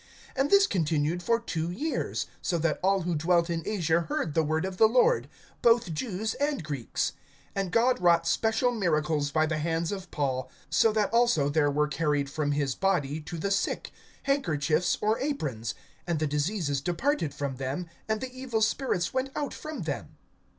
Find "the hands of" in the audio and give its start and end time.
9.45-10.09